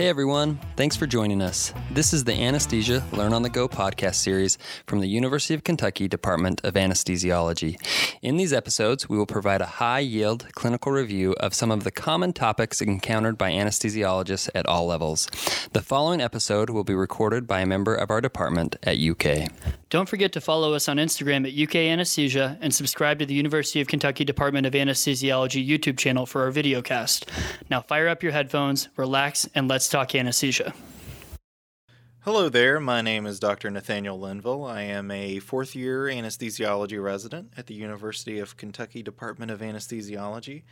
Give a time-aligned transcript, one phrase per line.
[0.00, 1.74] Hey everyone, thanks for joining us.
[1.90, 6.08] This is the Anesthesia Learn on the Go podcast series from the University of Kentucky
[6.08, 7.76] Department of Anesthesiology.
[8.22, 11.90] In these episodes, we will provide a high yield clinical review of some of the
[11.90, 15.26] common topics encountered by anesthesiologists at all levels.
[15.74, 19.50] The following episode will be recorded by a member of our department at UK.
[19.90, 23.80] Don't forget to follow us on Instagram at UK Anesthesia and subscribe to the University
[23.80, 27.28] of Kentucky Department of Anesthesiology YouTube channel for our video cast.
[27.68, 30.74] Now fire up your headphones, relax, and let's talk anesthesia.
[32.20, 33.68] Hello there, my name is Dr.
[33.68, 34.64] Nathaniel Linville.
[34.64, 40.62] I am a fourth year anesthesiology resident at the University of Kentucky Department of Anesthesiology,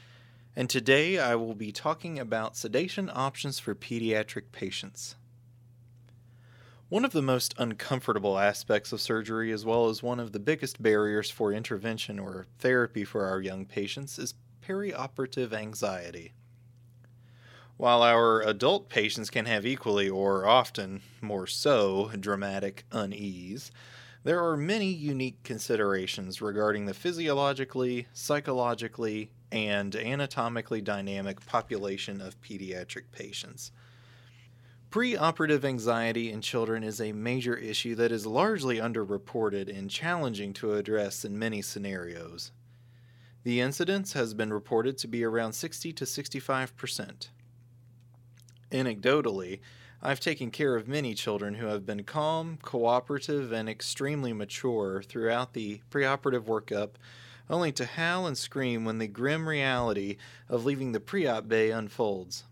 [0.54, 5.16] and today I will be talking about sedation options for pediatric patients.
[6.90, 10.82] One of the most uncomfortable aspects of surgery, as well as one of the biggest
[10.82, 14.32] barriers for intervention or therapy for our young patients, is
[14.66, 16.32] perioperative anxiety.
[17.76, 23.70] While our adult patients can have equally, or often more so, dramatic unease,
[24.24, 33.12] there are many unique considerations regarding the physiologically, psychologically, and anatomically dynamic population of pediatric
[33.12, 33.72] patients.
[34.90, 40.72] Preoperative anxiety in children is a major issue that is largely underreported and challenging to
[40.72, 42.52] address in many scenarios.
[43.44, 47.28] The incidence has been reported to be around 60 to 65 percent.
[48.72, 49.60] Anecdotally,
[50.02, 55.52] I've taken care of many children who have been calm, cooperative, and extremely mature throughout
[55.52, 56.92] the preoperative workup,
[57.50, 60.16] only to howl and scream when the grim reality
[60.48, 62.44] of leaving the pre op bay unfolds.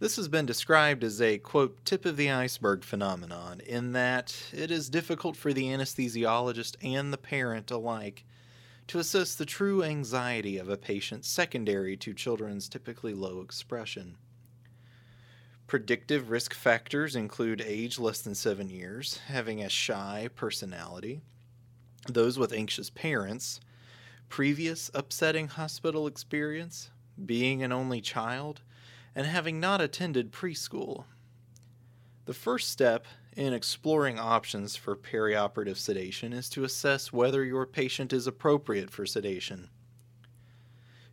[0.00, 4.70] This has been described as a, quote, tip of the iceberg phenomenon, in that it
[4.70, 8.24] is difficult for the anesthesiologist and the parent alike
[8.86, 14.16] to assess the true anxiety of a patient secondary to children's typically low expression.
[15.66, 21.22] Predictive risk factors include age less than seven years, having a shy personality,
[22.06, 23.60] those with anxious parents,
[24.28, 26.90] previous upsetting hospital experience,
[27.26, 28.62] being an only child,
[29.14, 31.04] and having not attended preschool.
[32.26, 38.12] The first step in exploring options for perioperative sedation is to assess whether your patient
[38.12, 39.70] is appropriate for sedation.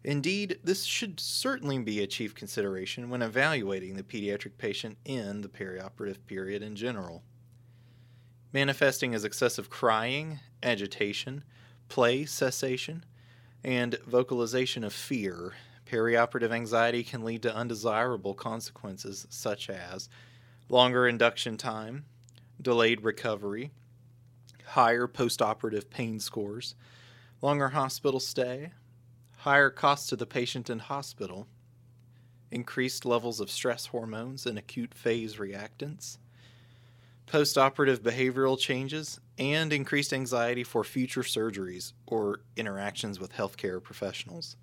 [0.03, 5.47] Indeed, this should certainly be a chief consideration when evaluating the pediatric patient in the
[5.47, 7.23] perioperative period in general.
[8.53, 11.43] Manifesting as excessive crying, agitation,
[11.89, 13.03] play cessation,
[13.63, 15.53] and vocalization of fear
[15.95, 20.09] perioperative anxiety can lead to undesirable consequences such as
[20.67, 22.03] longer induction time,
[22.61, 23.71] delayed recovery,
[24.65, 26.75] higher postoperative pain scores,
[27.41, 28.71] longer hospital stay,
[29.37, 31.47] higher costs to the patient in hospital,
[32.51, 36.17] increased levels of stress hormones and acute phase reactants,
[37.25, 44.57] postoperative behavioral changes, and increased anxiety for future surgeries or interactions with healthcare professionals.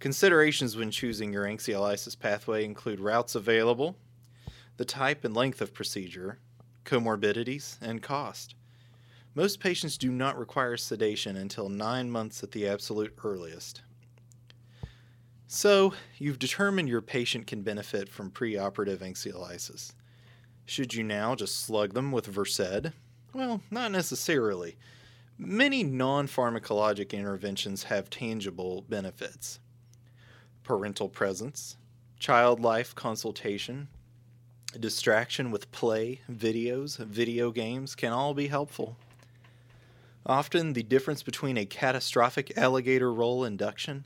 [0.00, 3.98] Considerations when choosing your anxiolysis pathway include routes available,
[4.78, 6.38] the type and length of procedure,
[6.86, 8.54] comorbidities, and cost.
[9.34, 13.82] Most patients do not require sedation until nine months at the absolute earliest.
[15.46, 19.92] So, you've determined your patient can benefit from preoperative anxiolysis.
[20.64, 22.92] Should you now just slug them with Versed?
[23.34, 24.78] Well, not necessarily.
[25.36, 29.58] Many non pharmacologic interventions have tangible benefits
[30.70, 31.76] parental presence,
[32.20, 33.88] child life consultation,
[34.78, 38.96] distraction with play, videos, video games can all be helpful.
[40.24, 44.04] Often, the difference between a catastrophic alligator roll induction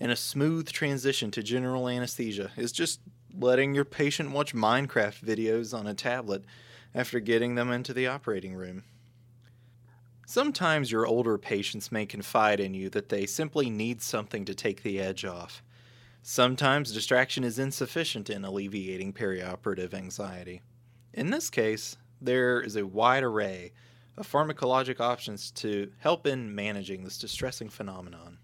[0.00, 2.98] and a smooth transition to general anesthesia is just
[3.38, 6.42] letting your patient watch Minecraft videos on a tablet
[6.92, 8.82] after getting them into the operating room.
[10.26, 14.82] Sometimes your older patients may confide in you that they simply need something to take
[14.82, 15.62] the edge off.
[16.22, 20.60] Sometimes distraction is insufficient in alleviating perioperative anxiety.
[21.14, 23.72] In this case, there is a wide array
[24.18, 28.38] of pharmacologic options to help in managing this distressing phenomenon.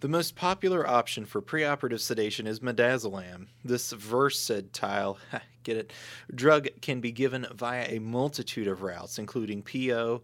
[0.00, 3.48] The most popular option for preoperative sedation is midazolam.
[3.64, 5.18] This versatile,
[5.64, 5.92] get it,
[6.34, 10.22] drug can be given via a multitude of routes, including PO,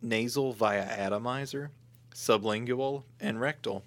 [0.00, 1.70] nasal via atomizer,
[2.14, 3.84] sublingual, and rectal.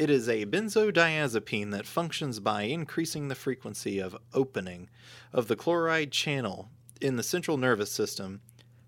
[0.00, 4.88] It is a benzodiazepine that functions by increasing the frequency of opening
[5.30, 6.70] of the chloride channel
[7.02, 8.40] in the central nervous system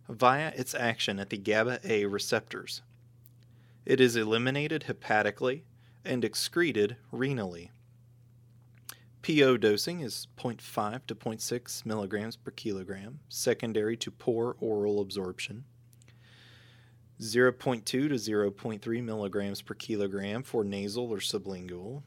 [0.09, 2.81] via its action at the GABA A receptors.
[3.85, 5.65] It is eliminated hepatically
[6.03, 7.69] and excreted renally.
[9.21, 15.65] PO dosing is 0.5 to 0.6 milligrams per kilogram, secondary to poor oral absorption.
[17.23, 22.03] 0.2 to 0.3 milligrams per kilogram for nasal or sublingual,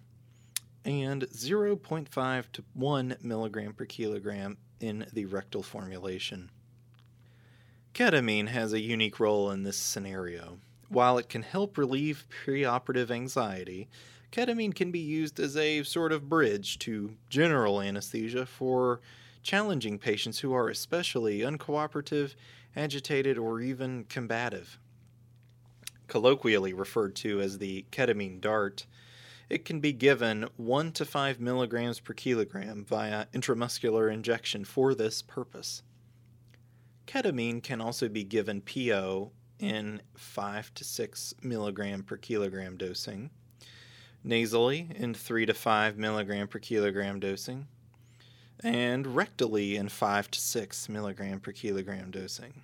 [0.83, 6.51] and 0.5 to 1 milligram per kilogram in the rectal formulation.
[7.94, 10.59] Ketamine has a unique role in this scenario.
[10.89, 13.88] While it can help relieve preoperative anxiety,
[14.33, 19.00] ketamine can be used as a sort of bridge to general anesthesia for
[19.44, 22.35] challenging patients who are especially uncooperative,
[22.75, 24.77] agitated, or even combative.
[26.07, 28.86] Colloquially referred to as the ketamine dart,
[29.50, 35.22] it can be given 1 to 5 milligrams per kilogram via intramuscular injection for this
[35.22, 35.84] purpose.
[37.07, 43.30] Ketamine can also be given PO in 5 to 6 milligram per kilogram dosing,
[44.24, 47.68] nasally in 3 to 5 milligram per kilogram dosing,
[48.63, 52.63] and rectally in 5 to 6 milligram per kilogram dosing.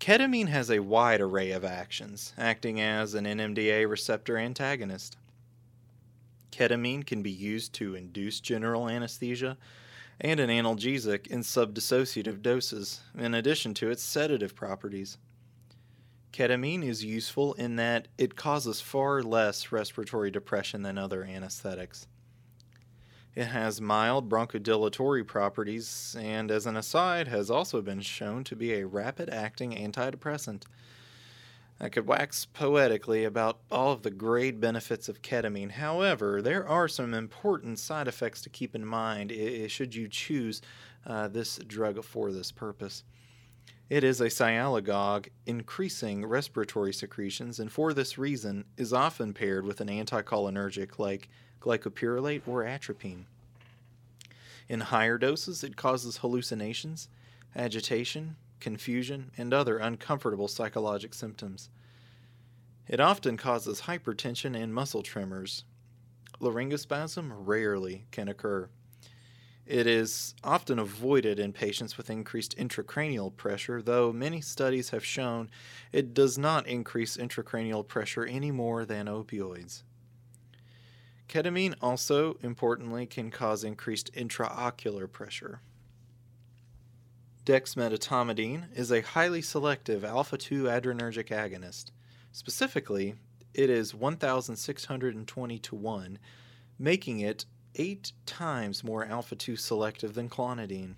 [0.00, 5.18] Ketamine has a wide array of actions, acting as an NMDA receptor antagonist.
[6.50, 9.58] Ketamine can be used to induce general anesthesia
[10.18, 15.18] and an analgesic in subdissociative doses, in addition to its sedative properties.
[16.32, 22.06] Ketamine is useful in that it causes far less respiratory depression than other anesthetics.
[23.34, 28.74] It has mild bronchodilatory properties, and as an aside, has also been shown to be
[28.74, 30.64] a rapid acting antidepressant.
[31.82, 35.70] I could wax poetically about all of the great benefits of ketamine.
[35.70, 39.32] However, there are some important side effects to keep in mind
[39.68, 40.60] should you choose
[41.06, 43.04] uh, this drug for this purpose.
[43.88, 49.80] It is a sialagogue, increasing respiratory secretions, and for this reason is often paired with
[49.80, 51.28] an anticholinergic like
[51.60, 53.26] glycopyrrolate or atropine.
[54.68, 57.08] In higher doses, it causes hallucinations,
[57.56, 61.70] agitation, confusion, and other uncomfortable psychologic symptoms.
[62.88, 65.64] It often causes hypertension and muscle tremors.
[66.40, 68.68] Laryngospasm rarely can occur.
[69.66, 75.50] It is often avoided in patients with increased intracranial pressure, though many studies have shown
[75.92, 79.82] it does not increase intracranial pressure any more than opioids.
[81.30, 85.60] Ketamine also, importantly, can cause increased intraocular pressure.
[87.44, 91.92] Dexmedetomidine is a highly selective alpha 2 adrenergic agonist.
[92.32, 93.14] Specifically,
[93.54, 96.18] it is 1,620 to 1,
[96.80, 100.96] making it eight times more alpha 2 selective than clonidine.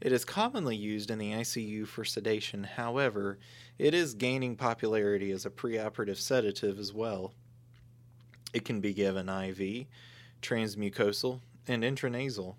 [0.00, 3.40] It is commonly used in the ICU for sedation, however,
[3.76, 7.34] it is gaining popularity as a preoperative sedative as well.
[8.52, 9.86] It can be given IV,
[10.42, 12.56] transmucosal, and intranasal.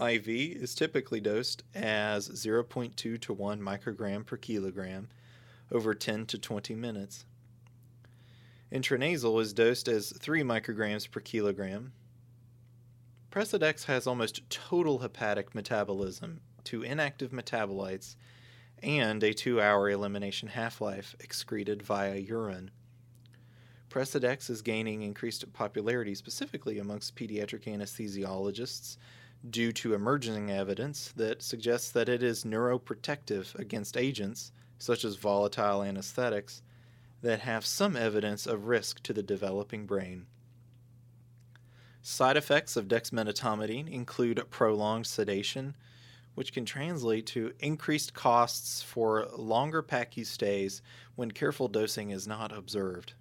[0.00, 5.08] IV is typically dosed as 0.2 to 1 microgram per kilogram
[5.70, 7.24] over 10 to 20 minutes.
[8.72, 11.92] Intranasal is dosed as 3 micrograms per kilogram.
[13.30, 18.16] Precedex has almost total hepatic metabolism to inactive metabolites
[18.82, 22.70] and a 2 hour elimination half life excreted via urine.
[23.92, 28.96] Precedex is gaining increased popularity specifically amongst pediatric anesthesiologists
[29.50, 35.82] due to emerging evidence that suggests that it is neuroprotective against agents, such as volatile
[35.82, 36.62] anesthetics,
[37.20, 40.24] that have some evidence of risk to the developing brain.
[42.00, 45.76] Side effects of dexmedetomidine include prolonged sedation,
[46.34, 50.80] which can translate to increased costs for longer PACU stays
[51.14, 53.12] when careful dosing is not observed.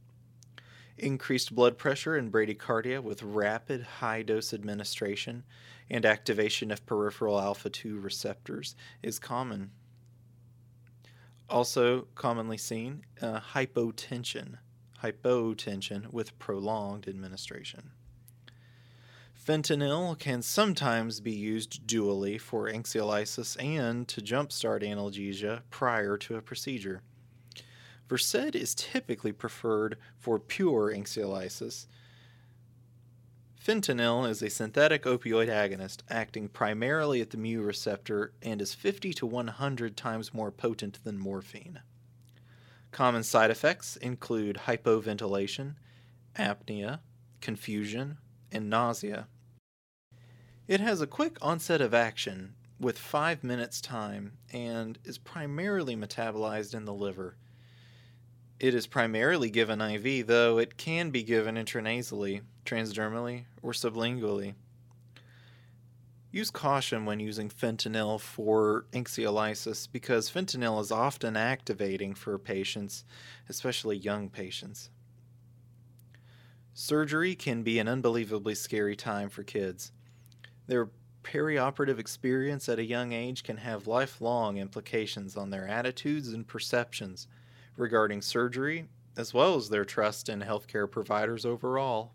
[1.02, 5.44] Increased blood pressure and bradycardia with rapid high dose administration
[5.90, 9.72] and activation of peripheral alpha 2 receptors is common.
[11.50, 14.60] Also, commonly seen, uh, hypotension.
[15.04, 17.90] Hypotension with prolonged administration.
[19.36, 26.44] Fentanyl can sometimes be used dually for anxiolysis and to jumpstart analgesia prior to a
[26.44, 27.02] procedure.
[28.12, 31.88] Versed is typically preferred for pure anxiolysis,
[33.66, 39.14] Fentanyl is a synthetic opioid agonist acting primarily at the mu receptor and is 50
[39.14, 41.80] to 100 times more potent than morphine.
[42.92, 45.76] Common side effects include hypoventilation,
[46.36, 47.00] apnea,
[47.40, 48.18] confusion,
[48.52, 49.28] and nausea.
[50.68, 56.74] It has a quick onset of action with 5 minutes time and is primarily metabolized
[56.74, 57.38] in the liver.
[58.62, 64.54] It is primarily given IV, though it can be given intranasally, transdermally, or sublingually.
[66.32, 73.04] Use caution when using fentanyl for anxiolysis because fentanyl is often activating for patients,
[73.50, 74.92] especially young patients.
[76.76, 79.92] Surgery can be an unbelievably scary time for kids.
[80.68, 80.92] Their
[81.24, 87.28] perioperative experience at a young age can have lifelong implications on their attitudes and perceptions
[87.78, 88.86] regarding surgery,
[89.18, 92.14] as well as their trust in healthcare providers overall.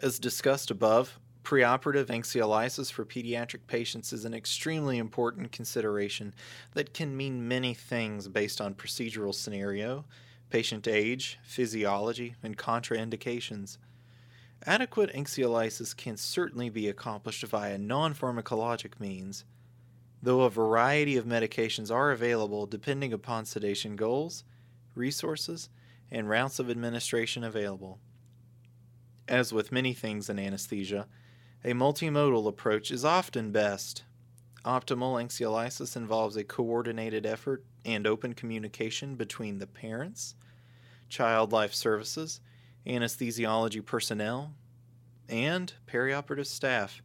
[0.00, 6.34] As discussed above, preoperative anxiolysis for pediatric patients is an extremely important consideration
[6.74, 10.04] that can mean many things based on procedural scenario,
[10.50, 13.78] patient age, physiology, and contraindications.
[14.66, 19.44] Adequate anxiolysis can certainly be accomplished via non pharmacologic means,
[20.22, 24.44] though a variety of medications are available depending upon sedation goals,
[24.94, 25.68] resources,
[26.10, 27.98] and routes of administration available.
[29.26, 31.06] As with many things in anesthesia,
[31.64, 34.04] a multimodal approach is often best.
[34.64, 40.34] Optimal anxiolysis involves a coordinated effort and open communication between the parents,
[41.08, 42.40] child life services,
[42.86, 44.54] anesthesiology personnel,
[45.28, 47.02] and perioperative staff,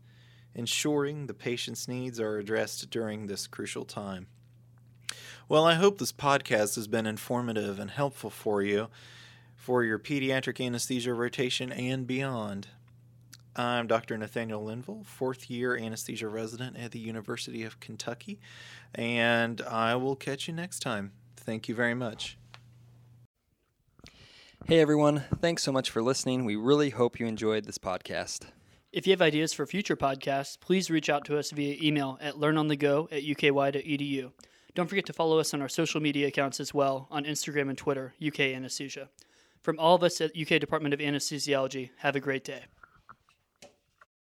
[0.55, 4.27] ensuring the patient's needs are addressed during this crucial time.
[5.50, 8.88] Well, I hope this podcast has been informative and helpful for you
[9.55, 12.67] for your pediatric anesthesia rotation and beyond.
[13.55, 14.17] I'm Dr.
[14.17, 18.39] Nathaniel Linville, fourth year anesthesia resident at the University of Kentucky,
[18.95, 21.12] and I will catch you next time.
[21.38, 22.38] Thank you very much.
[24.65, 26.45] Hey everyone, thanks so much for listening.
[26.45, 28.45] We really hope you enjoyed this podcast.
[28.93, 32.35] If you have ideas for future podcasts, please reach out to us via email at
[32.35, 34.31] learnonthego at uky.edu.
[34.75, 37.77] Don't forget to follow us on our social media accounts as well on Instagram and
[37.77, 39.09] Twitter, UK Anesthesia.
[39.63, 42.65] From all of us at UK Department of Anesthesiology, have a great day.